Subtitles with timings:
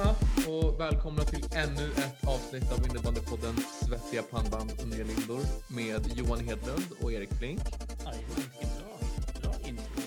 [0.00, 0.16] allihopa
[0.50, 6.86] och välkomna till ännu ett avsnitt av Innebandypodden Svettiga pannband och nerlindor med Johan Hedlund
[7.02, 7.60] och Erik Flink.
[8.04, 8.98] Jajamän, vilken bra,
[9.42, 10.02] bra intro.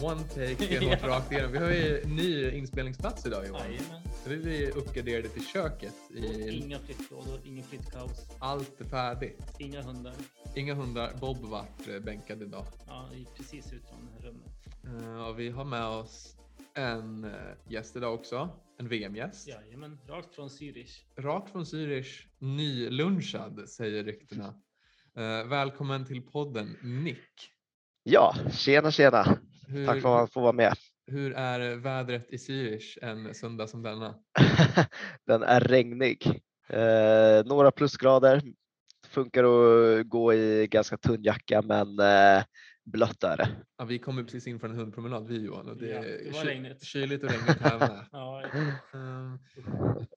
[0.00, 1.08] Ja, one take Ja.
[1.08, 1.52] rakt igenom.
[1.52, 3.60] Vi har ju ny inspelningsplats idag Johan.
[3.60, 4.02] Jajamän.
[4.24, 5.94] Så vi är uppgraderade till köket.
[6.14, 9.42] I, Inga flyttlådor, ingen flyttkaos, allt är färdigt.
[9.58, 10.14] inga hundar.
[10.54, 11.12] Inga hundar.
[11.20, 12.64] Bob vart eh, bänkad idag.
[12.86, 14.52] Ja, gick precis ut från rummet.
[15.04, 16.34] Eh, och vi har med oss
[16.78, 17.30] en eh,
[17.68, 18.48] gäst idag också.
[18.78, 19.48] En VM-gäst.
[19.48, 20.90] Jajamän, rakt från Zürich.
[21.16, 24.54] Rakt från Zürich, nylunchad säger ryktena.
[25.16, 27.50] Eh, välkommen till podden Nick.
[28.02, 29.38] Ja, tjena tjena.
[29.68, 30.74] Hur, Tack för att man får vara med.
[31.06, 34.14] hur är vädret i Zürich en söndag som denna?
[35.26, 36.26] Den är regnig.
[36.68, 38.42] Eh, några plusgrader.
[39.08, 42.44] Funkar att gå i ganska tunn jacka men eh,
[42.90, 43.48] blött är det.
[43.78, 46.30] Ja, vi kommer precis in från en hundpromenad vi Johan och det Ja, är det
[46.32, 46.82] var ky- regnigt.
[46.84, 48.06] kyligt och regnigt här med.
[48.12, 48.42] Ja,
[48.94, 49.38] Ehm,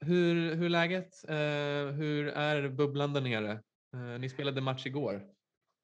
[0.02, 1.10] hur, hur är läget?
[1.28, 3.52] Eh, hur är bubblan där nere?
[3.94, 5.24] Eh, ni spelade match igår.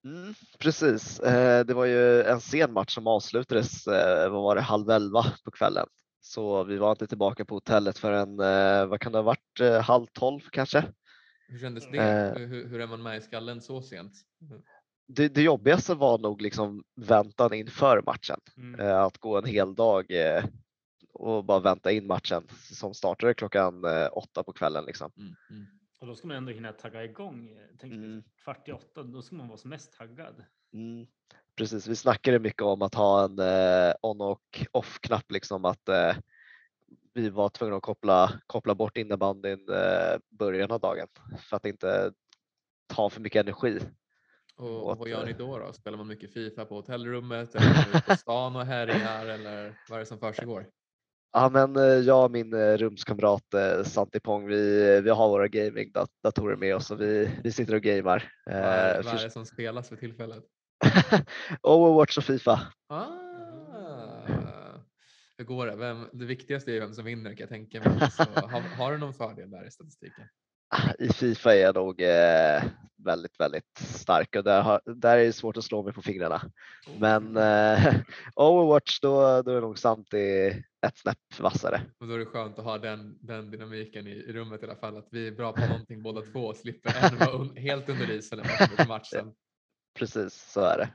[0.05, 4.61] Mm, precis, eh, det var ju en sen match som avslutades, eh, vad var det,
[4.61, 5.87] halv elva på kvällen.
[6.19, 9.81] Så vi var inte tillbaka på hotellet förrän, eh, vad kan det ha varit, eh,
[9.81, 10.85] halv tolv kanske.
[11.47, 12.33] Hur kändes det?
[12.37, 14.13] Hur, hur är man med i skallen så sent?
[15.07, 18.39] Det, det jobbigaste var nog liksom väntan inför matchen.
[18.57, 18.79] mm.
[18.79, 20.45] Eh, att gå en hel dag eh,
[21.13, 24.85] och bara vänta in matchen som startade klockan eh, åtta på kvällen.
[24.85, 25.11] Liksom.
[25.17, 25.65] Mm, mm.
[25.99, 27.59] Och då ska man ändå hinna tagga igång.
[27.79, 28.23] Tänkte Mm.
[28.43, 30.43] kvart i åtta, då ska man vara som mest taggad.
[30.73, 31.07] Mm.
[31.55, 33.39] Precis, vi snackade mycket om att ha en
[34.01, 35.89] on och off-knapp, liksom att
[37.17, 41.07] vi var tvungna att koppla, koppla bort innebandyn eh, början av dagen
[41.39, 42.11] för att inte
[42.87, 43.79] ta för mycket energi.
[44.57, 45.73] Och, Och vad gör ni då, då?
[45.73, 50.05] Spelar man mycket Fifa på hotellrummet eller på stan och härjar eller vad är det
[50.05, 50.65] som försiggår?
[51.31, 55.47] Ja, men eh, jag och min eh, rumskamrat eh, Santi Pong, vi, vi har våra
[55.47, 58.31] gaming-datorer med oss och vi, vi sitter och gamar.
[58.45, 60.43] Vad är, vad är det som spelas för tillfället?
[61.61, 62.61] Overwatch och Fifa.
[62.87, 63.07] Ah,
[65.37, 65.75] hur går det?
[65.75, 68.11] Vem, det viktigaste är vem som vinner kan jag tänka mig.
[68.11, 70.25] Så har, har du någon fördel där i statistiken?
[70.99, 72.63] I Fifa är jag nog eh,
[73.05, 76.41] väldigt, väldigt stark och där, har, där är det svårt att slå mig på fingrarna.
[76.99, 77.95] Men eh,
[78.35, 80.47] Overwatch, då, då är nog Santi
[80.87, 81.81] ett snäpp vassare.
[81.99, 84.75] Och då är det skönt att ha den, den dynamiken i, i rummet i alla
[84.75, 84.97] fall.
[84.97, 88.11] Att vi är bra på någonting båda två och slipper en vara un, helt under
[88.11, 88.39] isen
[88.87, 89.33] matchen.
[89.99, 90.89] Precis, så är det.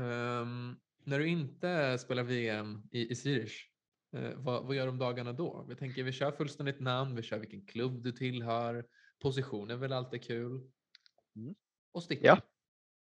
[0.00, 3.71] Ehm, när du inte spelar VM i, i Zürich,
[4.36, 5.64] vad, vad gör om dagarna då?
[5.68, 8.84] Vi tänker vi kör fullständigt namn, vi kör vilken klubb du tillhör,
[9.22, 10.60] position är väl alltid kul.
[11.36, 11.54] Mm.
[11.92, 12.26] Och sticka.
[12.26, 12.40] Ja.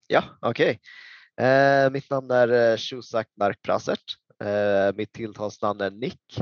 [0.08, 0.80] Ja, okej.
[1.40, 4.16] Eh, mitt namn är eh, Shusak Narkprasert.
[4.44, 6.40] Eh, mitt tilltalsnamn är Nick.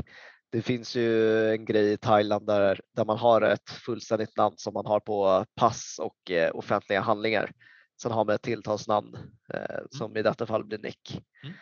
[0.49, 4.73] Det finns ju en grej i Thailand där, där man har ett fullständigt namn som
[4.73, 7.51] man har på pass och eh, offentliga handlingar.
[8.01, 9.15] Sen har man ett tilltalsnamn
[9.53, 11.23] eh, som i detta fall blir Nick.
[11.43, 11.55] Mm.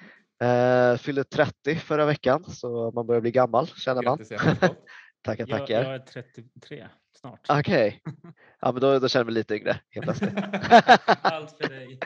[0.43, 4.21] Eh, fyllde 30 förra veckan så man börjar bli gammal känner man.
[4.21, 4.77] Efterskott.
[5.21, 5.83] Tackar, Jag, tackar.
[5.83, 6.87] jag är 33
[7.19, 7.45] snart.
[7.49, 8.01] Okej,
[8.61, 10.33] ja, men då, då känner jag mig lite yngre helt plötsligt.
[11.21, 11.99] Allt för dig.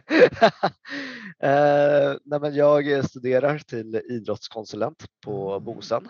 [1.39, 5.63] eh, nej, men jag studerar till idrottskonsulent på Mm.
[5.63, 6.07] Bosön.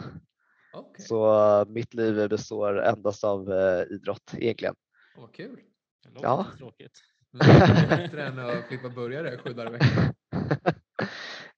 [0.73, 4.75] Okej, Så mitt liv består endast av eh, idrott egentligen.
[5.17, 5.59] Åh, vad kul.
[6.03, 6.45] Det låter Ja.
[6.57, 6.99] tråkigt.
[7.41, 10.13] Är Bättre än att klippa burgare sju dagar i veckan.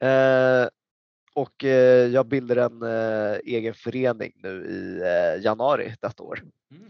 [0.01, 0.67] Eh,
[1.33, 6.43] och eh, jag bildar en eh, egen förening nu i eh, januari detta år.
[6.71, 6.83] Mm.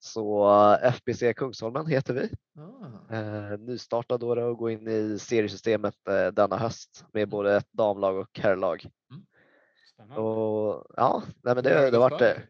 [0.00, 0.48] Så
[0.82, 2.30] FBC Kungsholmen heter vi.
[2.60, 3.14] Ah.
[3.14, 5.94] Eh, nystartad då och gå in i seriesystemet
[6.32, 8.86] denna höst med både ett damlag och herrlag.
[9.92, 10.22] Spännande.
[10.22, 12.42] Och, ja, nej, men det, det har gått varit det.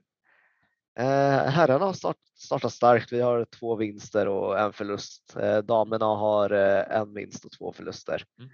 [0.98, 3.12] Eh, herrarna har start, startat starkt.
[3.12, 5.36] Vi har två vinster och en förlust.
[5.36, 8.24] Eh, damerna har eh, en vinst och två förluster.
[8.38, 8.50] Mm.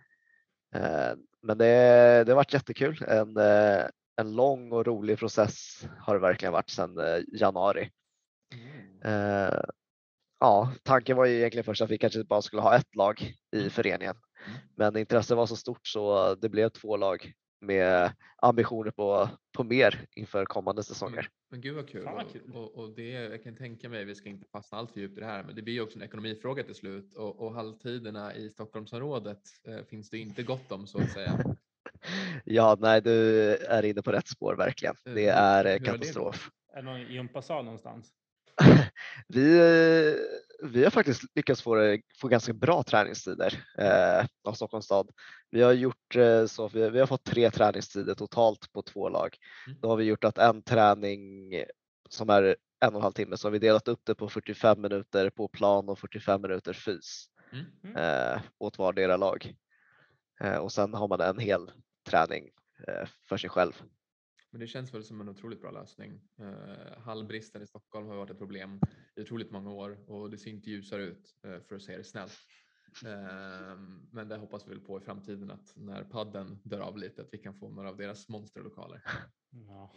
[1.44, 3.04] Men det, det har varit jättekul.
[3.08, 3.84] En, eh,
[4.16, 7.90] en lång och rolig process har det verkligen varit sedan eh, januari.
[8.54, 9.02] Mm.
[9.04, 9.60] Eh,
[10.40, 13.70] ja, tanken var ju egentligen först att vi kanske bara skulle ha ett lag i
[13.70, 14.16] föreningen.
[14.46, 14.58] Mm.
[14.76, 17.32] Men intresset var så stort så det blev två lag
[17.66, 21.28] med ambitioner på, på mer inför kommande säsonger.
[21.50, 22.06] Men gud vad kul.
[22.06, 22.52] Och, kul.
[22.54, 25.20] Och, och det, jag kan tänka mig, vi ska inte fastna allt för djupt i
[25.20, 28.50] det här, men det blir ju också en ekonomifråga till slut och, och halvtiderna i
[28.50, 31.38] Stockholmsområdet eh, finns det inte gott om så att säga.
[32.44, 34.94] Ja, nej, du är inne på rätt spår verkligen.
[35.04, 36.50] Eh, Det hur- är eh, hur det katastrof.
[36.72, 38.08] Är det någon gympasal någonstans?
[39.28, 40.14] Vi, eh,
[40.64, 45.10] vi har faktiskt lyckats få, det- få ganska bra träningstider eh, av Stockholms stad.
[45.50, 49.36] Vi har gjort eh, så, vi, vi har fått tre träningstider totalt på två lag.
[49.66, 49.78] Mm.
[49.80, 51.52] Då har vi gjort att en träning
[52.08, 54.80] som är en och en halv timme så har vi delat upp det på 45
[54.80, 57.66] minuter på plan och 45 minuter fys Mm.
[57.84, 57.96] Mm.
[57.96, 59.54] eh, åt vardera lag.
[60.40, 61.70] Eh, och sen har man en hel
[62.08, 62.48] träning
[62.88, 63.72] eh, för sig själv.
[64.54, 66.20] Men det känns väl som en otroligt bra lösning.
[66.40, 68.80] Eh, hallbristen i Stockholm har varit ett problem
[69.16, 72.04] i otroligt många år och det ser inte ljusare ut eh, för att säga det
[72.04, 72.38] snällt.
[73.04, 73.78] Eh,
[74.12, 77.28] men det hoppas vi väl på i framtiden att när padden dör av lite att
[77.32, 79.02] vi kan få några av deras monsterlokaler.
[79.50, 79.92] Ja.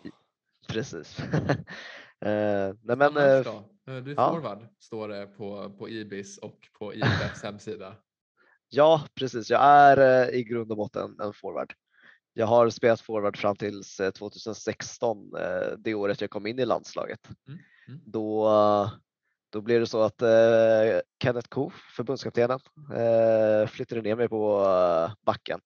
[0.68, 1.20] Precis.
[2.20, 3.24] eh, nej men, eh?
[3.24, 4.32] Eh, Du är ja.
[4.34, 7.96] forward står det på, på Ibis och på IFFs hemsida.
[8.70, 9.50] Ja, precis.
[9.50, 11.74] Jag är eh, i grund och botten en forward.
[12.38, 16.66] Jag har spelat forward fram tills eh, 2016, eh, det året jag kom in i
[16.66, 17.30] landslaget.
[17.48, 18.02] Mm, mm.
[18.06, 18.92] Då, eh,
[19.50, 22.60] då blev det så att eh, Kenneth Koo, förbundskaptenen,
[22.96, 25.60] eh, flyttade ner mig på eh, backen.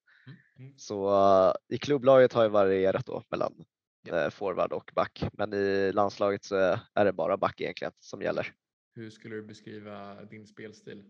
[0.59, 0.77] Mm.
[0.77, 3.65] Så eh, i klubblaget har jag varierat då mellan
[4.07, 6.55] eh, forward och back, men i landslaget så
[6.93, 8.53] är det bara back egentligen som gäller.
[8.95, 11.03] Hur skulle du beskriva din spelstil?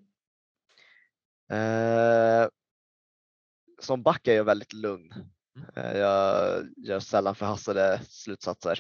[1.52, 2.48] Eh,
[3.80, 5.14] som back är jag väldigt lugn.
[5.76, 8.80] Eh, jag gör sällan förhastade slutsatser.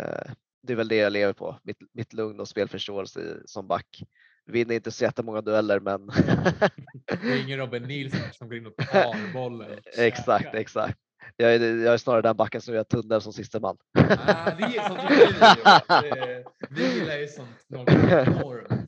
[0.00, 0.32] Eh,
[0.62, 4.02] det är väl det jag lever på, mitt, mitt lugn och spelförståelse som back.
[4.46, 8.76] Vinner inte så jättemånga dueller men Det är ingen Robin Nilsson som går in och
[8.92, 9.78] tar bollen.
[9.98, 10.98] exakt, exakt.
[11.36, 13.76] Jag är, jag är snarare den backen som gör tunnel som sista man.
[13.98, 16.02] Ah, det är sånt vi gillar.
[16.02, 18.83] Det- Vi gillar ju sånt.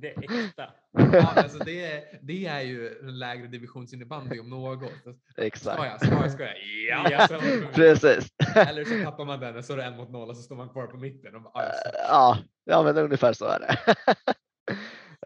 [0.00, 0.72] Det är äkta.
[0.92, 4.92] Ja, alltså det, är, det är ju en lägre divisionsinnebandy om något.
[5.30, 5.82] Ska Exakt.
[5.84, 6.00] jag?
[6.00, 6.32] Ska jag?
[6.32, 6.56] Ska jag?
[6.88, 7.26] Ja!
[7.30, 7.40] Ja.
[7.74, 8.28] Precis.
[8.56, 10.56] eller så tappar man den och så är det en mot noll och så står
[10.56, 11.34] man kvar på mitten.
[11.34, 13.94] Och bara, ah, så- Ja, ja men ungefär så är det.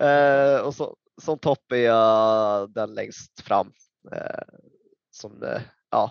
[0.00, 3.72] Eh, och så, som topp är jag den längst fram
[4.12, 4.42] eh,
[5.10, 5.60] som eh,
[5.90, 6.10] ja,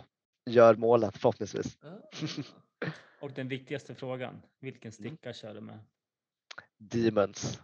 [0.49, 1.77] gör målen förhoppningsvis.
[1.83, 1.87] Ah.
[3.21, 5.79] Och den viktigaste frågan, vilken sticka kör du med?
[6.77, 7.61] Demons,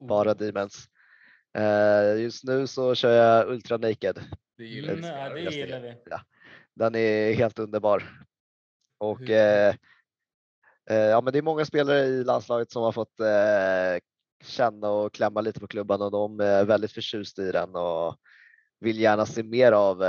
[0.00, 0.88] bara demons.
[1.58, 4.18] Eh, just nu så kör jag Ultra Naked.
[4.58, 4.92] Det gillar.
[4.92, 5.94] Mm, ja, det gillar vi.
[6.74, 8.02] Den är helt underbar.
[8.98, 9.74] Och eh,
[10.90, 13.20] eh, ja, men det är många spelare i landslaget som har fått
[14.44, 18.16] känna och klämma lite på klubban och de är väldigt förtjusta i den och
[18.80, 20.02] vill gärna se mer av,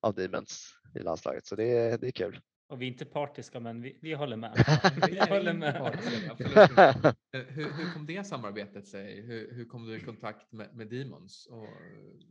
[0.00, 1.46] av Demons i landslaget.
[1.46, 2.40] Så det, är- det är kul.
[2.68, 4.52] Och vi är inte partiska men vi, vi håller med.
[5.10, 5.78] Vi håller med.
[5.78, 7.14] partiska, absolut inte.
[7.32, 9.20] Eh, Hur, hur kom det samarbetet sig?
[9.20, 11.66] Hur, hur kom du i kontakt med, med Demons och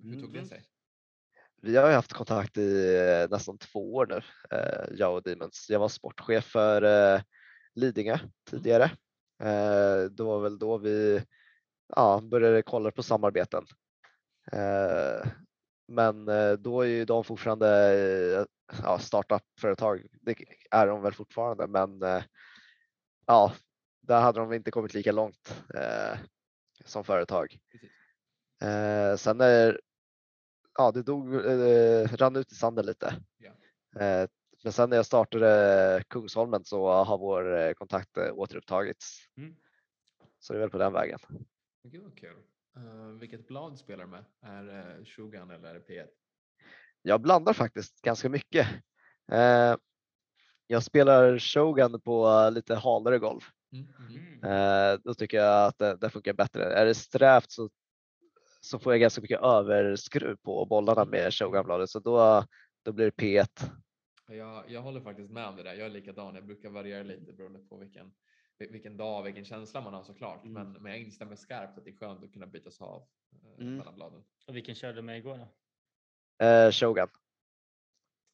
[0.03, 0.49] hur tog det Mm.
[0.49, 0.63] sig?
[1.61, 4.21] Vi har ju haft kontakt i eh, nästan två år nu,
[4.57, 5.65] eh, jag och Demons.
[5.69, 7.21] Jag var sportchef för
[7.75, 8.17] Lidingö
[8.49, 8.83] tidigare.
[9.43, 11.21] Eh, det var väl då vi
[11.95, 13.63] ja, började kolla på samarbeten.
[15.87, 17.67] Men eh, då är ju de fortfarande
[18.39, 18.45] eh,
[18.83, 20.07] ja, startup-företag.
[20.21, 20.35] Det
[20.71, 22.23] är de väl fortfarande, men eh,
[23.25, 23.53] ja,
[24.01, 26.17] där hade de inte kommit lika långt eh,
[26.85, 27.59] som företag.
[28.61, 29.81] Eh, sen är
[30.77, 33.15] ja, det dog, eh, rann ut i sanden lite.
[33.99, 34.29] Eh,
[34.63, 39.17] men sen när jag startade Kungsholmen så har vår kontakt återupptagits.
[39.37, 39.55] Mm.
[40.39, 41.19] Så det är väl på den vägen.
[41.83, 42.37] Gud vad kul.
[42.77, 44.25] Eh, vilket blad spelar du med?
[44.41, 46.07] Är det Shogun eller är det P1?
[47.01, 48.67] Jag blandar faktiskt ganska mycket.
[49.31, 49.75] Eh,
[50.67, 53.41] jag spelar Shogun på lite halare golv.
[53.71, 54.39] Mm, mm.
[54.43, 54.93] Mm.
[54.93, 56.63] Eh, då tycker jag att det, det funkar bättre.
[56.63, 57.69] Är det strävt så,
[58.61, 62.43] så får jag ganska mycket överskruv på bollarna med Shogun-bladet så då,
[62.83, 63.69] då blir det P1.
[64.29, 65.73] Jag, jag håller faktiskt med om det där.
[65.73, 66.35] Jag är likadan.
[66.35, 68.13] Jag brukar variera lite beroende på vilken, vil-
[68.59, 70.43] vilken dag, vilken känsla man har såklart.
[70.43, 70.53] Mm.
[70.53, 73.77] Men, men jag instämmer skarpt att det är skönt att kunna bytas av eh, Mm.
[73.77, 74.23] mellan bladen.
[74.47, 75.47] Och vilken körde du med igår då?
[76.45, 77.07] Eh, Shogun.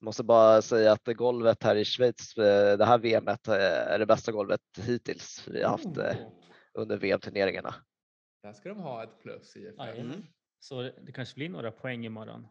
[0.01, 3.53] Måste bara säga att golvet här i Schweiz, eh, det här VMet eh,
[3.93, 6.31] är det bästa golvet hittills vi har haft Oh.
[6.73, 7.75] under VM-turneringarna.
[8.43, 9.63] Där ska de ha ett plus i.
[9.77, 10.05] Jajamän.
[10.13, 10.23] Mm.
[10.59, 12.47] Så det kanske blir några poäng imorgon.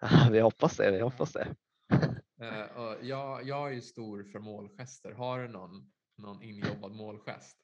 [0.30, 1.54] Vi hoppas det, vi hoppas det.
[2.74, 5.12] Och jag, jag är ju stor för målgester.
[5.12, 7.56] Har du någon, någon injobbad målgest?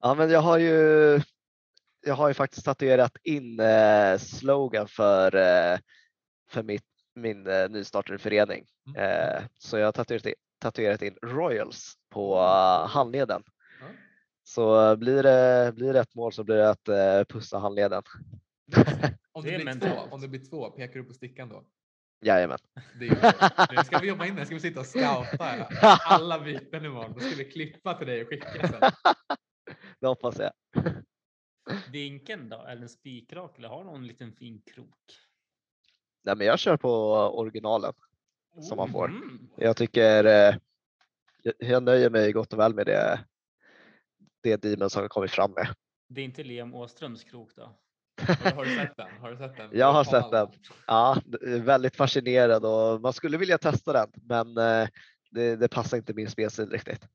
[0.00, 1.20] Ja, men jag har ju,
[2.06, 5.78] jag har ju faktiskt tatuerat in eh, slogan för, eh,
[6.50, 8.66] för mitt, min eh, nystartade förening.
[8.86, 9.02] Mm.
[9.02, 12.38] Eh, så jag har tatuerat in, tatuerat in Royals på
[12.88, 13.42] handleden.
[13.80, 13.86] Ja.
[14.44, 18.02] Så blir det, blir det ett mål så blir det att eh, pussa handleden.
[19.32, 21.64] Om Det blir två, om det blir två, pekar du på stickan då?
[22.24, 22.58] Jajamän.
[23.00, 23.08] Det.
[23.70, 24.46] Nu ska vi jobba in det.
[24.46, 25.64] Ska vi sitta och scouta
[26.04, 27.12] alla byten imorgon?
[27.12, 28.90] Då ska vi klippa till dig och skicka sen.
[30.00, 30.52] Det hoppas jag.
[31.92, 32.56] vinkeln då?
[32.56, 34.96] Är den spikrak eller har någon liten fin krok?
[36.24, 36.90] Nej, men jag kör på
[37.38, 37.92] originalen.
[38.60, 39.08] Som man får.
[39.08, 39.48] Mhm.
[39.56, 40.54] Jag tycker eh,
[41.58, 43.24] jag- nöjer mig gott och väl med det,
[44.42, 45.74] det Demon som har kommit fram med.
[46.08, 47.78] Det är inte Liam Åströms krok då?
[48.56, 49.08] Har, du sett den?
[49.20, 49.70] Har du sett den?
[49.72, 50.48] Jag har sett den.
[50.86, 54.88] Ja, väldigt fascinerad och man skulle vilja testa den, men eh,
[55.30, 57.08] det, det passar inte min spelstil riktigt.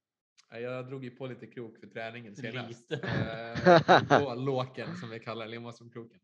[0.52, 2.92] Ja, Jag drog ju på lite krok för träningen senast.
[2.92, 3.08] Lite.
[3.08, 6.20] Eh, på låken som vi kallar det, som kroken.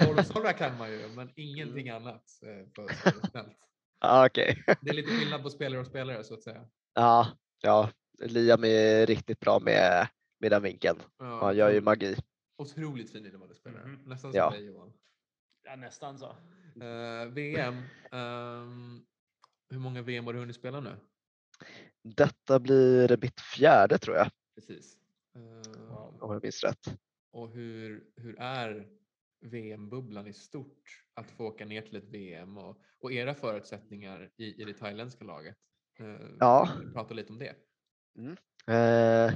[0.00, 2.88] Torvsolra kan man ju, men ingenting annat eh, på.
[4.02, 4.64] Ah, Okej.
[4.80, 6.60] Det är lite skillnad på spelare och spelare så att säga.
[6.94, 7.26] Ja,
[7.62, 10.08] ja, Liam är riktigt bra med,
[10.40, 10.98] med den vinkeln.
[11.18, 12.16] Ja, Han gör ju magi.
[12.60, 13.86] Otroligt fin innebandy spelare.
[13.86, 14.02] Mhm.
[14.08, 14.50] Nästan Ja.
[14.50, 14.92] som dig Johan.
[15.64, 16.36] Ja, nästan så.
[16.82, 17.74] Eh, VM.
[18.12, 19.06] ehm,
[19.70, 20.96] hur många VM har du hunnit spela nu?
[22.02, 24.98] Detta blir mitt fjärde tror jag, Precis.
[25.34, 26.98] Eh, om jag minns rätt.
[27.32, 28.88] Och hur, hur är
[29.40, 31.04] VM-bubblan i stort?
[31.14, 35.24] Att få åka ner till ett VM och, och era förutsättningar i, i det thailändska
[35.24, 35.56] laget?
[35.98, 36.68] Eh, Ja.
[36.92, 37.54] Prata lite om det.
[38.74, 39.32] Eh,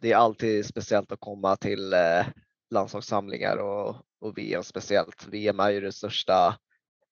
[0.00, 2.26] det är alltid speciellt att komma till eh,
[2.70, 5.26] landslagssamlingar och, och VM speciellt.
[5.28, 6.56] VM är ju det största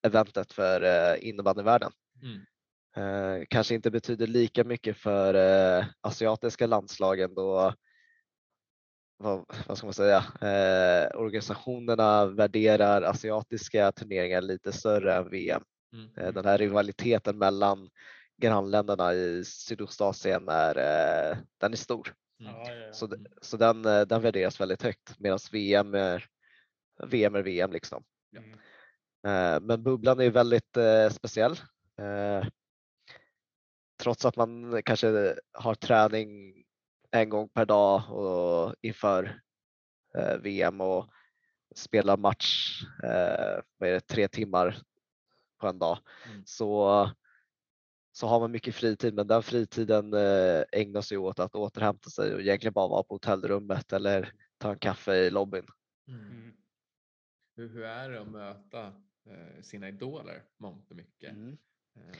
[0.02, 1.92] eventet för eh, innebandyvärlden.
[2.22, 2.40] Mm.
[2.96, 7.74] Eh, kanske inte betyder lika mycket för eh, asiatiska landslagen då
[9.16, 15.62] vad, vad ska man säga, eh, organisationerna värderar asiatiska turneringar lite större än VM.
[15.92, 16.34] Mm.
[16.34, 17.90] Den här rivaliteten mellan
[18.36, 20.74] grannländerna i Sydostasien är,
[21.58, 22.14] den är stor.
[22.40, 22.52] Mm.
[22.54, 22.92] Ja, ja, ja.
[22.92, 23.26] Så, Mm.
[23.42, 26.26] så den, eh, den värderas väldigt högt medan VM är
[27.06, 28.04] VM är VM liksom.
[28.36, 28.52] Mm.
[29.26, 31.56] Eh, Men bubblan är väldigt eh, speciell.
[34.02, 36.54] Trots att man kanske har träning
[37.10, 39.40] en gång per dag och inför
[40.40, 41.10] VM och
[41.74, 42.80] spelar match
[43.76, 44.78] vad är det, tre timmar
[45.60, 45.98] på en dag
[46.30, 46.42] Mm.
[46.46, 47.10] så,
[48.18, 52.34] så har man mycket fritid men den fritiden eh, ägnas ju åt att återhämta sig
[52.34, 55.66] och egentligen bara vara på hotellrummet eller ta en kaffe i lobbyn.
[56.08, 56.20] Mm.
[56.20, 56.52] Mm.
[57.56, 58.86] Hur, hur är det att möta
[59.30, 61.30] eh, sina idoler mångt och mycket?
[61.32, 61.58] Mm.
[61.96, 62.16] Eh,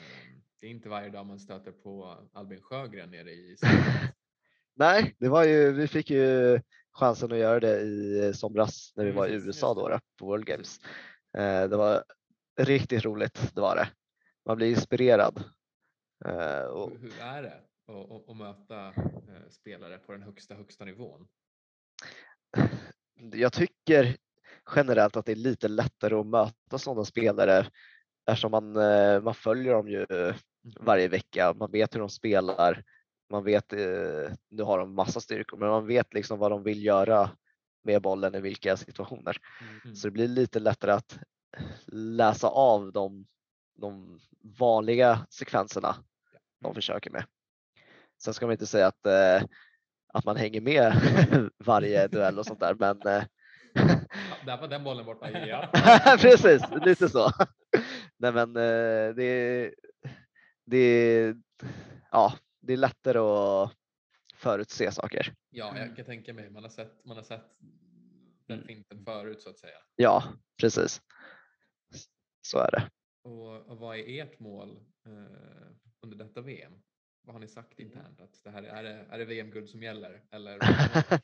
[0.61, 3.57] det är inte varje dag man stöter på Albin Sjögren nere i.
[4.75, 6.61] Nej, det var ju, vi fick ju
[6.93, 10.27] chansen att göra det i somras när vi Mm, var i USA då, då på
[10.27, 10.81] World Games.
[11.39, 12.05] Eh, Det var
[12.61, 13.89] riktigt roligt, det var det.
[14.47, 15.45] Man blir inspirerad.
[16.25, 20.85] Eh, och, Hur, hur är det att, att, möta eh, spelare på den högsta, högsta
[20.85, 21.29] nivån?
[23.33, 24.17] jag tycker
[24.77, 27.67] generellt att det är lite lättare att möta sådana spelare
[28.31, 30.07] eftersom man, eh, man följer dem ju
[30.81, 31.55] varje vecka.
[31.55, 32.85] Man vet hur de spelar.
[33.31, 33.73] Man vet,
[34.49, 37.31] nu har de massa styrkor, men man vet liksom vad de vill göra
[37.85, 39.37] med bollen i vilka situationer.
[39.85, 39.97] Mm.
[39.97, 41.19] Så det blir lite lättare att
[41.87, 43.27] läsa av de,
[43.79, 44.21] de
[44.59, 45.97] vanliga sekvenserna
[46.61, 47.25] de försöker med.
[48.23, 49.49] Sen ska man inte säga att, eh,
[50.13, 50.93] att man hänger med
[51.65, 53.25] varje duell och sånt där, men eh,
[54.47, 55.31] där var den bollen borta.
[55.31, 55.69] Ja.
[56.21, 57.31] precis, lite så.
[58.17, 59.75] Nej, men eh, det, är-
[60.67, 61.35] det,
[62.11, 63.73] ja, det är lättare att
[64.35, 65.35] förutse saker.
[65.51, 66.51] Ja, jag kan tänka mig.
[66.51, 67.45] Man har sett, man har sett
[68.47, 68.67] den Mm.
[68.67, 69.79] finten förut så att säga.
[69.97, 70.25] Ja,
[70.61, 71.03] precis.
[72.43, 72.91] Så är det.
[73.29, 75.67] Och, och vad är ert mål eh,
[76.03, 76.73] under detta VM?
[77.23, 78.21] Vad har ni sagt internt?
[78.21, 80.23] Att det här är, är, det, är det VM-guld som gäller?
[80.31, 80.59] Eller?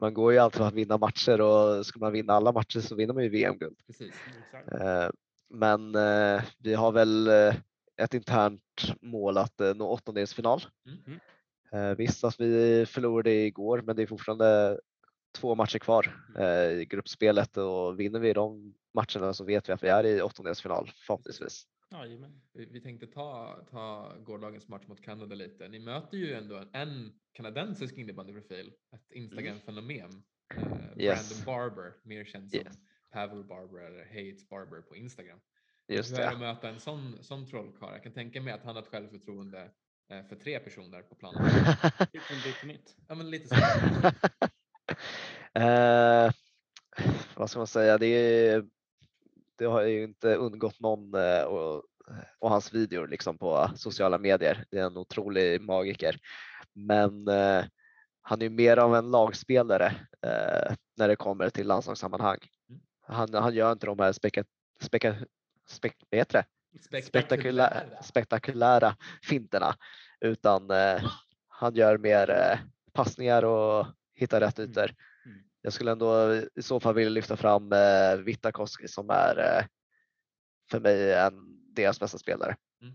[0.00, 2.94] man går ju alltid för att vinna matcher och ska man vinna alla matcher så
[2.94, 3.80] vinner man ju VM-guld.
[3.86, 4.14] Precis.
[4.44, 4.72] Exakt.
[4.72, 5.10] Eh,
[5.48, 7.54] Men eh, vi har väl eh,
[7.96, 10.62] ett internt mål att eh, nå åttondelsfinal.
[10.86, 11.20] Mm.
[11.72, 14.80] Eh, Visst att vi förlorade igår men det är fortfarande
[15.38, 19.82] två matcher kvar eh, i gruppspelet och vinner vi de matcherna så vet vi att
[19.82, 21.66] vi är i åttondelsfinal förhoppningsvis.
[21.92, 22.40] Jajamän.
[22.52, 25.68] Vi, vi tänkte ta, ta gårdagens match mot Kanada lite.
[25.68, 30.00] Ni möter ju ändå en, en kanadensisk innebandyprofil, ett Instagram-fenomen.
[30.00, 30.10] Eh,
[30.56, 31.00] Mm.
[31.00, 31.44] Yes.
[31.44, 32.74] Brandon Barber, mer känd som Yes.
[33.12, 35.38] Pavel Barber eller Hates Barber på Instagram.
[35.88, 37.92] Just Hur är det att möta en sån, sån trollkarl?
[37.92, 39.70] Jag kan tänka mig att han har ett självförtroende
[40.10, 41.44] eh, för tre personer på planen.
[42.64, 42.96] Nytt.
[43.08, 43.54] Ja, men lite så.
[45.60, 46.30] eh,
[47.36, 47.98] vad ska man säga?
[47.98, 48.64] Det, är-
[49.60, 51.82] det har ju inte undgått någon eh, och,
[52.38, 54.64] och hans videor liksom på sociala medier.
[54.70, 56.16] Det är en otrolig magiker.
[56.72, 57.64] Men eh,
[58.22, 59.86] han är ju mer av en lagspelare
[60.22, 62.38] eh, när det kommer till landslagssammanhang.
[62.68, 62.80] Mm.
[63.06, 64.44] Han, han gör inte de här speka,
[64.82, 65.14] speka,
[65.68, 65.94] spek,
[67.04, 69.74] spektakulära, spektakulära finterna
[70.20, 71.02] utan eh,
[71.48, 72.58] han gör mer eh,
[72.92, 74.70] passningar och hittar rätt Mm.
[74.70, 74.90] ytor.
[75.60, 75.66] Mm.
[75.66, 79.66] jag skulle ändå i så fall vilja lyfta fram eh, Vitakoski som är eh,
[80.70, 81.34] för mig en,
[81.74, 82.94] deras bästa spelare Mm.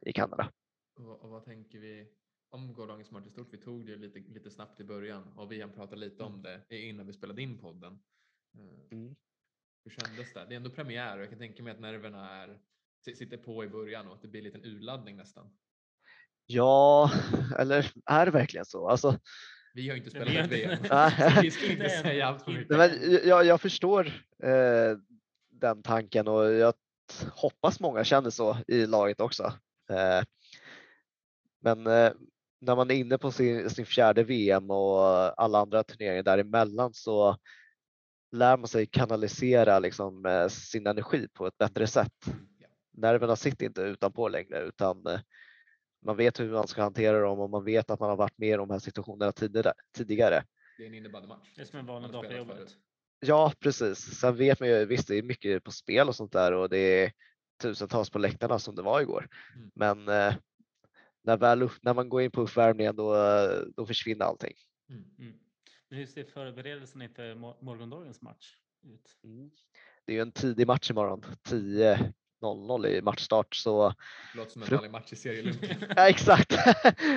[0.00, 0.52] i Kanada.
[1.00, 2.08] Och, och vad tänker vi
[2.50, 3.52] om gårdagens match i stort?
[3.52, 6.64] Vi tog det lite, lite snabbt i början och vi har pratat lite om det
[6.70, 7.92] innan vi spelade in podden.
[8.58, 9.16] Eh, Mm.
[9.84, 10.44] Hur kändes det?
[10.44, 12.60] Det är ändå premiär och jag kan tänka mig att nerverna är,
[13.04, 15.56] si- sitter på i början och att det blir en liten urladdning nästan.
[16.46, 17.10] Ja,
[17.58, 18.88] eller är det verkligen så?
[18.88, 19.18] Alltså,
[19.74, 20.78] Vi har ju inte spelat ett VM.
[20.90, 21.32] Nej.
[21.34, 22.02] så vi ska inte Inte än.
[22.02, 22.76] säga allt för Inte mycket.
[22.78, 24.06] nej, men jag, jag förstår
[24.42, 24.98] eh,
[25.50, 26.74] den tanken och jag
[27.30, 29.52] hoppas många känner så i laget också.
[29.90, 30.22] Eh,
[31.60, 32.12] men eh,
[32.60, 37.36] när man är inne på sin, sin fjärde VM och alla andra turneringar däremellan så
[38.32, 42.24] lär man sig kanalisera liksom, eh, sin energi på ett bättre sätt.
[42.92, 45.20] Nerverna sitter inte utanpå längre utan eh,
[46.00, 48.48] man vet hur man ska hantera dem och man vet att man har varit med
[48.48, 49.72] i de här situationerna tidigare.
[49.96, 50.44] tidigare.
[50.76, 51.54] Det är en innebandymatch.
[51.54, 52.76] Det är som en vanlig dag på jobbet.
[53.20, 53.98] Ja, precis.
[53.98, 56.78] Sen vet man ju, visst det är mycket på spel och sånt där och det
[56.78, 57.12] är
[57.62, 59.28] tusentals på läktarna som det var igår.
[59.56, 59.70] Mm.
[59.74, 60.34] Men eh,
[61.22, 63.14] när, väl, när man går in på uppvärmningen då,
[63.76, 64.54] då försvinner allting.
[64.90, 65.04] Mm.
[65.18, 65.38] Mm.
[65.88, 69.16] Men hur ser förberedelsen inför mo- morgondagens match ut?
[70.04, 71.24] Det är ju en tidig match imorgon,
[72.42, 73.54] 10.00 i matchstart.
[73.54, 73.94] Så
[74.34, 75.76] Låter som en vanlig match i serielunken.
[75.96, 76.52] ja, exakt.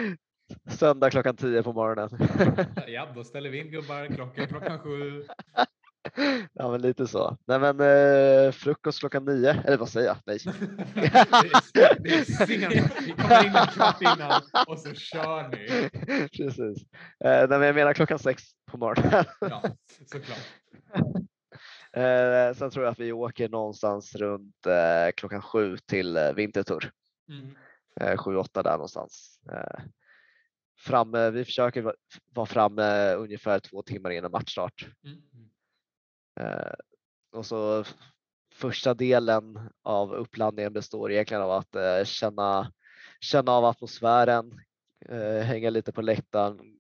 [0.70, 2.10] Söndag klockan 10 på morgonen.
[2.88, 5.24] ja, då ställer vi in gubbar klockan klockan sju.
[6.54, 7.38] ja, men lite så.
[7.48, 10.18] Nej, men eh, frukost klockan 9, eller vad säger jag?
[10.26, 10.38] Nej.
[10.94, 12.92] det är, det är sent.
[13.06, 15.90] Vi kommer in en kvart innan och så kör ni.
[16.38, 16.84] Precis.
[17.26, 19.26] Eh, nej, men jag menar klockan 6 på morgonen.
[19.40, 19.64] Ja,
[20.12, 20.48] såklart.
[21.94, 26.92] Eh, sen tror jag att vi åker någonstans runt eh, klockan sju till eh, Vintertur.
[27.30, 27.58] Mm.
[27.96, 29.40] Eh, sju, åtta där någonstans.
[29.52, 29.84] Eh,
[30.78, 31.94] framme, vi försöker va-
[32.34, 34.88] vara framme ungefär två timmar innan matchstart.
[35.04, 35.22] Mm.
[36.40, 36.74] Eh,
[37.32, 37.84] och så
[38.54, 42.72] första delen av uppladdningen består egentligen av att eh, känna,
[43.20, 44.62] känna av atmosfären,
[45.06, 46.78] eh, hänga lite på läktaren,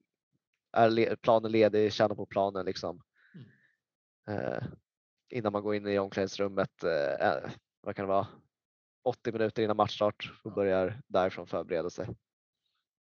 [0.74, 3.02] är le- planen ledig, känna på planen liksom.
[4.28, 4.63] Eh,
[5.32, 8.28] innan man går in i omklädningsrummet, eh, eh, vad kan det vara,
[9.04, 10.56] 80 minuter innan matchstart och Ja.
[10.56, 12.08] börjar därifrån förbereda sig.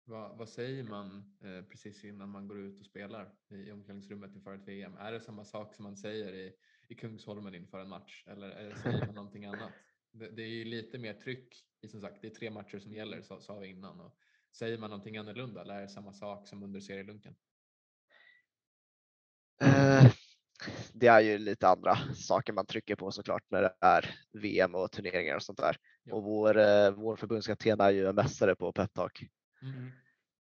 [0.04, 4.54] Vad, vad säger man eh, precis innan man går ut och spelar i omklädningsrummet inför
[4.54, 4.96] ett VM?
[4.96, 6.52] Är det samma sak som man säger i,
[6.88, 9.72] i Kungsholmen inför en match eller det, säger man någonting annat?
[10.12, 12.92] Det, det är ju lite mer tryck i som sagt, det är tre matcher som
[12.92, 14.00] gäller sa, sa vi innan.
[14.00, 14.16] Och
[14.52, 17.34] säger man någonting annorlunda eller är det samma sak som under serielunken?
[19.60, 20.12] Eh,
[20.94, 24.92] det är ju lite andra saker man trycker på såklart när det är VM och
[24.92, 25.76] turneringar och sånt där.
[26.04, 26.14] Ja.
[26.14, 29.28] Och vår, eh, vår förbundskapten är ju en mästare på peptalk.
[29.62, 29.90] Mm.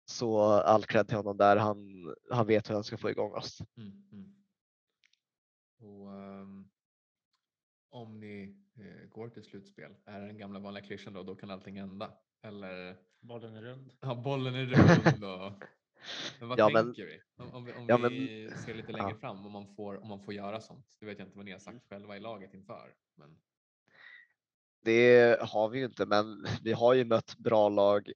[0.04, 1.56] Så all cred till honom där.
[1.56, 1.78] Han,
[2.30, 3.58] han vet hur han ska få igång oss.
[3.76, 4.34] Mm, mm.
[5.78, 6.70] Och ehm,
[7.90, 11.50] om ni eh, går till slutspel, är det den gamla vanliga klyschan då, då kan
[11.50, 12.12] allting hända?
[12.42, 13.92] Eller Bollen är rund.
[14.00, 15.64] ja, bollen är rund och
[16.40, 17.20] men vad Ja, men- tänker vi?
[17.52, 19.16] Om, vi, om Ja, men- vi ser lite längre ja.
[19.18, 20.96] fram om man, får, om man får göra sånt.
[21.00, 22.94] Det vet jag inte vad ni har sagt själva i laget inför.
[23.16, 23.36] Men,
[24.84, 28.12] Det har vi ju inte, men vi har ju mött bra lag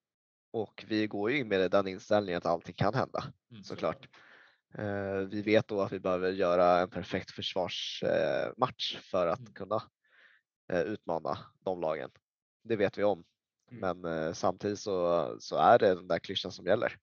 [0.52, 4.08] och vi går ju in med den inställningen att allting kan hända mm, såklart.
[4.74, 9.52] Eh, Vi vet då att vi behöver göra en perfekt försvarsmatch för att Mm.
[9.52, 9.82] kunna
[10.72, 12.10] eh, utmana de lagen.
[12.64, 13.24] Det vet vi om.
[13.70, 14.00] Mm.
[14.02, 16.96] Men eh, samtidigt så, så är det den där klyschan som gäller.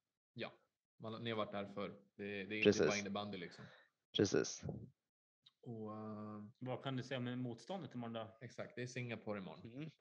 [1.01, 1.93] Man, ni har varit där förr.
[2.15, 2.99] Det, det är inte bara Precis.
[2.99, 3.65] innebandy liksom.
[4.15, 4.63] Precis.
[5.63, 8.37] Och, eh, Vad kan du säga om motståndet imorgon då?
[8.41, 9.71] exakt, det är Singapore imorgon.
[9.75, 9.91] Mm.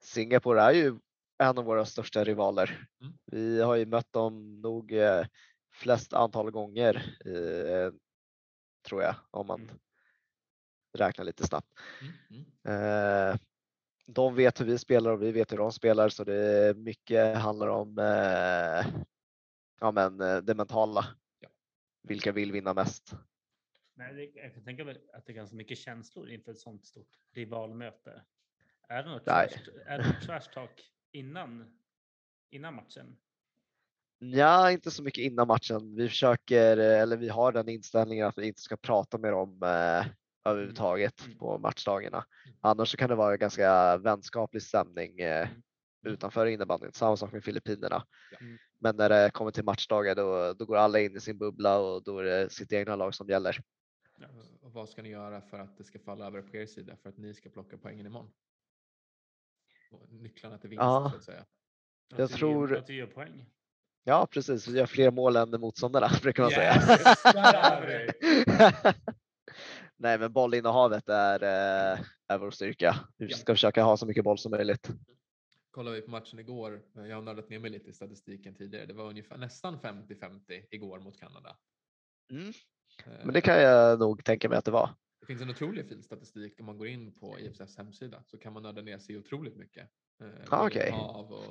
[0.00, 0.98] Singapore är ju
[1.38, 2.86] en av våra största rivaler.
[3.00, 3.12] Mm.
[3.24, 5.26] Vi har ju mött dem nog eh,
[5.72, 7.92] flest antal gånger, eh,
[8.88, 9.78] tror jag, om man Mm.
[10.98, 11.72] räknar lite snabbt.
[12.00, 13.30] Mm, mm.
[13.32, 13.36] Eh,
[14.06, 17.36] de vet hur vi spelar och vi vet hur de spelar så det är mycket
[17.38, 18.86] handlar om eh,
[19.80, 21.04] ja, men, eh, det mentala.
[21.40, 21.48] Ja.
[22.02, 23.12] Vilka vill vinna mest?
[23.94, 27.18] Nej, jag kan tänka mig att det är ganska mycket känslor inför ett sånt stort
[27.34, 28.24] rivalmöte.
[28.88, 29.24] Är det något
[30.26, 31.78] trash, talk innan,
[32.50, 33.16] innan matchen?
[34.18, 35.94] Ja, inte så mycket innan matchen.
[35.94, 39.62] Vi försöker, eh, eller vi har den inställningen att vi inte ska prata med dem
[39.62, 40.06] eh,
[40.44, 41.38] överhuvudtaget Mm.
[41.38, 42.24] på matchdagarna.
[42.46, 42.56] Mm.
[42.60, 45.62] Annars så kan det vara ganska vänskaplig stämning eh, Mm.
[46.02, 46.92] Utanför innebandyn.
[46.92, 48.06] Samma sak med Filippinerna.
[48.30, 48.38] Ja.
[48.40, 48.58] Mm.
[48.78, 52.02] Men när det kommer till matchdagar då, då går alla in i sin bubbla och
[52.04, 53.60] då är det sitt egna lag som gäller.
[54.20, 54.26] Ja.
[54.60, 57.08] Och vad ska ni göra för att det ska falla över på er sida för
[57.08, 58.30] att ni ska plocka poängen imorgon?
[59.90, 61.10] Och Nycklarna till vinst Ja.
[61.12, 61.40] så att säga.
[61.40, 63.46] Att Jag ger- tror- Att du gör poäng.
[64.04, 64.68] Ja, precis.
[64.68, 66.74] Vi gör fler mål än motståndarna brukar man säga.
[66.74, 67.16] Yes,
[67.88, 68.32] vi.
[69.96, 72.96] Nej, men bollinnehavet är, eh, är vår styrka.
[73.16, 73.36] Vi Ja.
[73.36, 74.90] ska försöka ha så mycket boll som möjligt.
[75.70, 78.94] Kollar vi på matchen igår, jag har nördat ner mig lite i statistiken tidigare, det
[78.94, 81.56] var ungefär nästan 50-50 igår mot Kanada.
[82.32, 82.48] Mm.
[83.06, 84.90] Eh, Men det kan jag nog tänka mig att det var.
[85.20, 88.52] Det finns en otroligt fin statistik om man går in på IFFs hemsida så kan
[88.52, 89.88] man nörda ner sig otroligt mycket.
[90.22, 90.90] Eh, Ah, okej.
[90.90, 91.44] bollinnehav och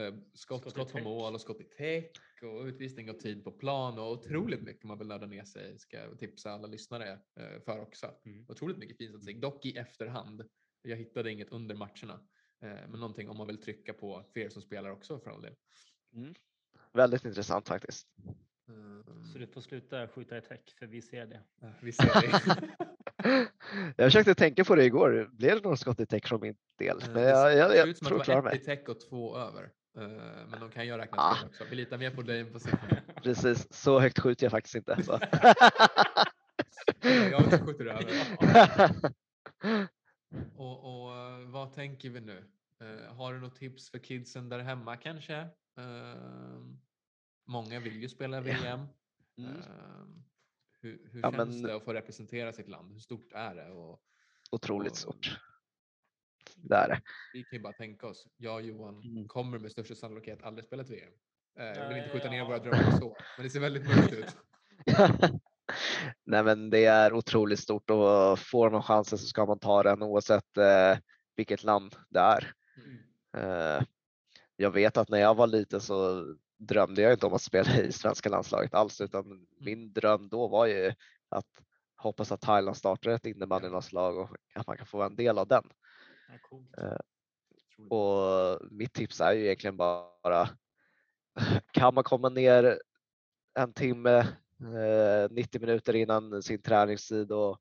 [0.00, 3.52] eh, skott, Skott skott på mål och skott i täck och utvisning och tid på
[3.52, 7.80] plan och otroligt mycket man vill nörda ner sig ska tipsa alla lyssnare eh, för
[7.80, 8.14] också.
[8.24, 8.46] Mm.
[8.48, 10.42] Otroligt mycket fin statistik, dock i efterhand.
[10.82, 12.26] Jag hittade inget under matcherna.
[12.62, 15.42] Eh, men någonting om man vill trycka på för er som spelar också för all
[15.42, 15.54] del.
[16.92, 18.06] Väldigt intressant faktiskt.
[18.68, 19.04] Mm.
[19.32, 21.40] Så du får sluta skjuta i täck för vi ser det.
[21.60, 22.68] Ja, vi ser det.
[23.96, 25.28] Jag försökte tänka på det igår.
[25.32, 27.02] Blev det några skott i täck från min del?
[27.02, 28.50] Eh, Men det jag, jag, ser jag ut som tror att jag det klarar var
[28.50, 28.76] ett i mig.
[28.76, 29.62] täck och två över.
[29.98, 30.08] Eh,
[30.50, 31.36] Men de kan ju räkna Ah.
[31.46, 31.64] också.
[31.70, 32.96] Vi litar mer på dig än på siffrorna.
[33.22, 35.02] Precis, så högt skjuter jag faktiskt inte.
[35.02, 35.20] Så.
[37.02, 38.10] Jag skjuter över.
[41.66, 42.44] Vad tänker vi nu?
[42.80, 45.36] Eh, har du något tips för kidsen där hemma kanske?
[45.78, 46.60] Eh,
[47.46, 48.80] många vill ju spela VM.
[49.38, 49.56] Mm.
[49.56, 49.62] Eh,
[50.80, 52.92] hur hur Ja, känns men- det att få representera sitt land?
[52.92, 53.70] Hur stort är det?
[53.70, 54.02] Och,
[54.50, 55.40] Otroligt och, stort.
[56.56, 57.00] Det är det.
[57.32, 59.28] Vi kan ju bara tänka oss, jag och Johan Mm.
[59.28, 61.12] kommer med största sannolikhet aldrig spela ett VM.
[61.58, 64.36] Eh, jag vill inte skjuta ner våra drömmar så, men det ser väldigt mörkt ut.
[66.24, 70.02] Nej, men det är otroligt stort och får man chansen så ska man ta den
[70.02, 70.98] oavsett eh,
[71.36, 72.54] vilket land det är.
[72.76, 72.98] Mm.
[73.36, 73.82] Eh,
[74.56, 76.24] jag vet att när jag var liten så
[76.58, 80.66] drömde jag inte om att spela i svenska landslaget alls, utan min dröm då var
[80.66, 80.92] ju
[81.28, 81.62] att
[81.96, 85.48] hoppas att Thailand startar ett innebandylandslag och att man kan få vara en del av
[85.48, 85.64] den.
[86.50, 86.82] Ja.
[86.82, 86.98] Eh.
[87.90, 90.48] Och mitt tips är ju egentligen bara
[91.72, 92.78] kan man komma ner
[93.54, 94.18] en timme,
[94.60, 97.60] eh, 90 minuter innan sin träningstid och,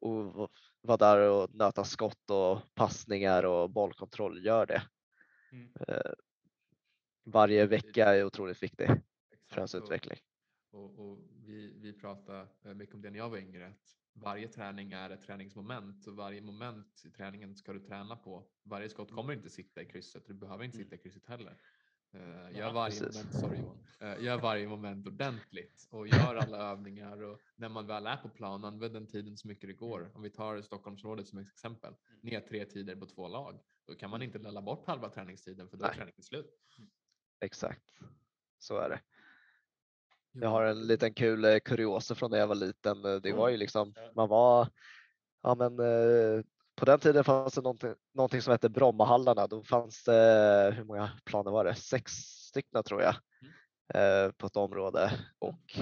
[0.00, 0.50] och
[0.82, 4.82] vara där och nöta skott och passningar och bollkontroll, gör det.
[5.52, 5.72] Mm.
[5.88, 6.12] Eh,
[7.24, 8.94] Varje vecka är otroligt viktig för
[9.32, 10.18] Exakt, ens och- utveckling.
[10.72, 14.48] Och, och vi, vi pratade eh, mycket om det när jag var yngre, att varje
[14.48, 18.46] träning är ett träningsmoment och varje moment i träningen ska du träna på.
[18.62, 20.84] Varje skott kommer inte sitta i krysset, du behöver inte Mm.
[20.84, 21.60] sitta i krysset heller.
[22.14, 23.16] Uh, gör, Ja, varje precis.
[23.16, 28.06] moment, sorry Eh, gör varje moment ordentligt och gör alla övningar och när man väl
[28.06, 30.10] är på plan, använd den tiden så mycket det går.
[30.14, 33.60] Om vi tar Stockholmsområdet som exempel, ni har tre tider på två lag.
[33.86, 36.50] Då kan man inte lälla bort halva träningstiden för då är träningen slut.
[37.40, 37.84] Exakt,
[38.58, 39.00] så är det.
[40.32, 43.02] Jag har en liten kul eh, kuriosa från när jag var liten.
[43.02, 43.58] Det var ju Mm.
[43.60, 44.68] liksom, man var,
[45.42, 45.76] ja men
[46.80, 49.46] på den tiden fanns det någonting, någonting som hette Brommahallarna.
[49.46, 51.74] Då fanns det, hur många planer var det?
[51.74, 53.14] Sex stycken tror jag
[53.94, 55.78] eh, på ett område och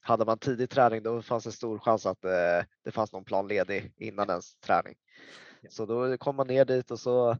[0.00, 3.48] hade man tidig träning då fanns det stor chans att eh, det fanns någon plan
[3.48, 4.94] ledig innan ens träning.
[5.60, 5.70] Ja.
[5.70, 7.36] Så då kom man ner dit och så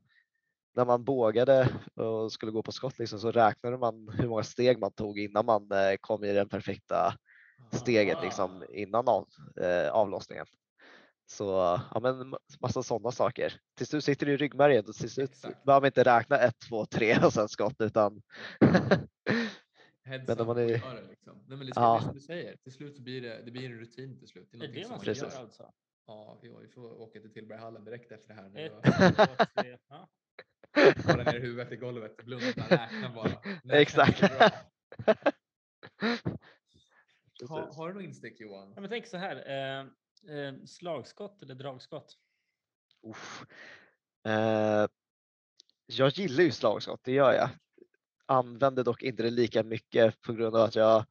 [0.76, 4.78] när man bågade och skulle gå på skott liksom, så räknade man hur många steg
[4.78, 7.14] man tog innan man eh, kom i den perfekta
[7.72, 8.22] steget Ah.
[8.22, 9.28] liksom innan av,
[9.60, 10.46] eh, avlossningen.
[11.30, 11.44] Så
[11.94, 13.60] ja, men ma- massa sådana saker.
[13.76, 15.64] Till slut sitter det i ryggmärgen och till slut Exakt.
[15.64, 18.22] behöver man inte räkna ett, två, tre och sen skott utan
[20.04, 21.44] Heads Men om up man är- det liksom.
[21.48, 21.96] Nej, men ska, Ja.
[21.98, 24.48] det som du säger, till slut så blir det, det blir en rutin till slut.
[24.52, 25.22] Det är, Det det som man ska Precis.
[25.22, 25.72] göra alltså.
[26.06, 29.76] Ja, vi, vi får åka till Tillberghallen direkt efter det här nu Ett, två, tre.
[29.88, 30.08] Ja.
[31.32, 33.30] ner huvudet i golvet, blunda, räkna bara.
[33.64, 34.20] När Exakt.
[34.20, 34.50] Ha,
[37.40, 37.76] Precis.
[37.76, 38.72] har du något instick Johan?
[38.74, 39.36] Ja, men tänk så här.
[39.36, 39.86] Eh,
[40.28, 42.16] eh, slagskott eller dragskott?
[44.24, 44.86] Eh,
[45.86, 47.48] jag gillar ju slagskott, det gör jag.
[48.26, 51.04] Använder dock inte det lika mycket på grund av att jag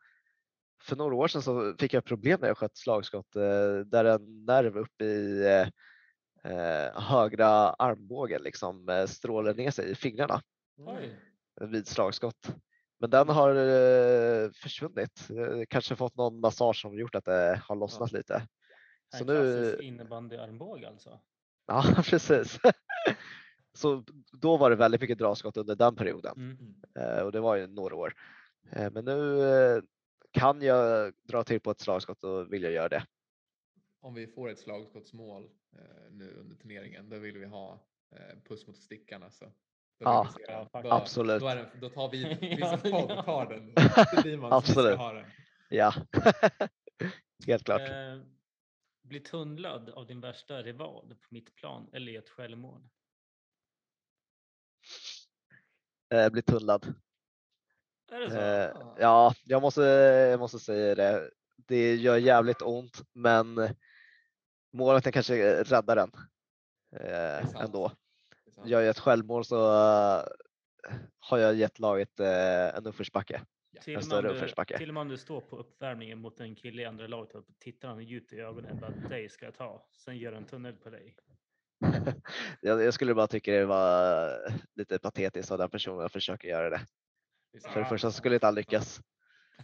[0.84, 4.46] för några år sedan så fick jag problem när jag sköt slagskott eh, där en
[4.46, 5.68] nerv uppe i eh,
[6.52, 10.42] eh, högra armbågen liksom eh, strålar ner sig i fingrarna
[10.78, 11.20] Oj.
[11.62, 12.56] vid slagskott.
[13.00, 15.30] Men den har eh, försvunnit.
[15.30, 18.48] Eh, Kanske fått någon massage som gjort att det har lossnat lite.
[19.18, 21.20] Så En nu, innebandyarmbåge alltså.
[21.68, 22.60] ja precis.
[23.74, 26.76] Så då var det väldigt mycket dragskott under den perioden Mm.
[27.18, 28.14] eh, och det var ju några år.
[28.72, 29.82] Eh, Men nu eh,
[30.32, 33.06] kan jag dra till på ett slagskott och vill jag göra det.
[34.02, 35.44] Om vi får ett slagskottsmål
[35.78, 37.80] eh, nu under turneringen, då vill vi ha
[38.16, 39.46] eh, puss mot stickan alltså.
[39.46, 39.52] Då
[40.06, 40.30] Ja,
[40.84, 41.42] Då- absolut.
[41.42, 43.24] Då, är den, då tar vi, vi som podd ja.
[43.24, 43.74] tar den.
[44.54, 44.98] Absolut.
[44.98, 45.26] ha den.
[45.70, 45.94] Ja,
[47.48, 47.82] helt klart.
[47.82, 48.20] Eh,
[49.10, 52.90] bli tunnlad av din värsta rival på mitt plan eller i ett självmål?
[56.14, 56.94] Eh, Bli tunnlad.
[58.12, 58.38] Är det så?
[58.38, 58.96] Eh, Ah.
[59.00, 59.82] ja, jag måste,
[60.32, 61.32] jag måste säga det.
[61.56, 63.76] Det gör jävligt ont, men
[64.74, 66.12] målvakten kanske räddar den
[66.96, 67.92] eh, ändå.
[68.58, 68.68] Är.
[68.68, 70.24] Gör jag ett självmål så eh,
[71.20, 73.42] har jag gett laget eh, en uppförsbacke.
[73.82, 74.78] Till en större uppförsbacke.
[74.78, 77.46] till och med om du står på uppvärmningen mot en kille i andra laget och
[77.60, 79.90] tittar han djupt i ögonen och bara dig ska jag ta.
[79.92, 81.16] Sen gör en tunnel på dig.
[82.62, 84.30] jag, jag skulle bara tycka det var
[84.76, 86.82] lite patetiskt av den personen att försöka göra det.
[87.54, 87.70] Det.
[87.70, 89.02] För det första skulle inte han lyckas.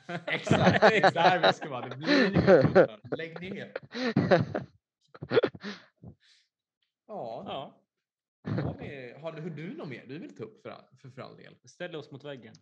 [0.27, 1.87] Exakt, det är där vi ska vara.
[1.87, 2.99] Det blir inga.
[3.15, 3.71] Lägg ner.
[7.07, 7.85] Ja, Ja,
[8.51, 11.21] har, vi, har du, har du något mer du vill ta upp för, för, för
[11.21, 11.55] all del?
[11.65, 12.53] ställ oss mot väggen.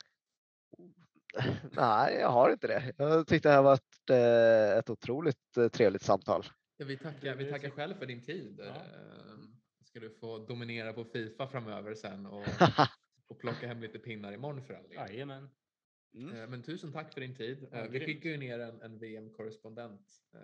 [1.72, 2.94] Nej, jag har inte det.
[2.98, 6.46] Jag tyckte det här var ett, eh, ett otroligt eh, trevligt samtal.
[6.78, 8.60] Ja, vi tackar, vi tackar själv för din tid.
[8.64, 8.66] Ja.
[8.66, 12.46] Ehm, Ska du få dominera på Fifa framöver sen och,
[13.28, 14.94] och plocka hem lite pinnar imorgon för all del.
[14.94, 15.50] Jajamän.
[16.16, 16.36] Mm.
[16.42, 17.68] Eh, Men tusen tack för din tid.
[17.72, 18.06] Ja, Eh, Vi grymt.
[18.06, 20.40] skickar ju ner en, en VM-korrespondent eh,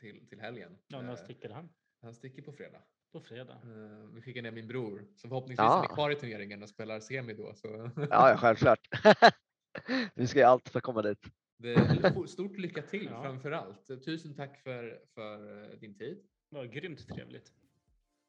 [0.00, 0.78] till, till helgen.
[0.86, 1.68] Ja, när Eh, sticker han?
[2.02, 2.82] Han sticker på fredag.
[3.12, 3.52] På fredag.
[3.64, 5.84] Eh, Vi skickar ner min bror som förhoppningsvis Ja.
[5.90, 7.54] är kvar i turneringen och spelar semi då.
[7.54, 8.80] Så Ja, ja, självklart.
[10.14, 11.18] Vi ska göra allt för att komma dit.
[11.58, 13.22] det stort lycka till Ja.
[13.22, 13.86] framför allt.
[14.04, 16.18] Tusen tack för, för eh, din tid.
[16.50, 17.52] Det var grymt trevligt.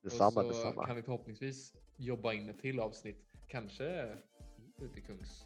[0.03, 0.85] Detsamma, och så detsamma.
[0.87, 3.25] kan vi förhoppningsvis jobba in ett till avsnitt.
[3.47, 4.15] Kanske
[4.81, 5.45] ute i Kungs,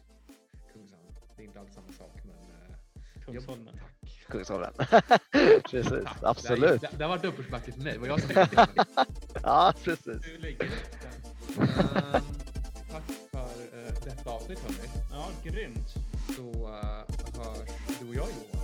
[0.72, 1.02] Kungshamn.
[1.36, 3.74] Det är inte alls samma sak men eh, Kungsholmen.
[3.74, 4.26] tack.
[4.28, 4.72] Kungsholmen.
[5.70, 6.20] Precis, Tack.
[6.20, 6.70] Det, absolut.
[6.70, 7.92] har- det, det har varit uppförsbacke för mig.
[7.92, 8.30] Det var jag som.
[9.42, 10.22] Ja, precis.
[10.22, 10.64] Du lägger.
[10.64, 12.22] Ehm,
[12.90, 13.38] Tack för
[13.78, 14.99] eh, detta avsnitt hörni.
[15.12, 15.94] Ja, grymt.
[16.36, 16.74] Så uh,
[17.36, 17.68] hörs
[18.00, 18.59] du och jag Johan.